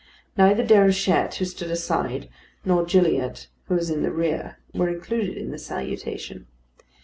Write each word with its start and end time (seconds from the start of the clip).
Neither 0.35 0.65
Déruchette, 0.65 1.35
who 1.35 1.45
stood 1.45 1.69
aside, 1.69 2.27
nor 2.65 2.85
Gilliatt, 2.87 3.49
who 3.65 3.75
was 3.75 3.91
in 3.91 4.01
the 4.01 4.09
rear, 4.11 4.57
were 4.73 4.89
included 4.89 5.37
in 5.37 5.51
the 5.51 5.59
salutation. 5.59 6.47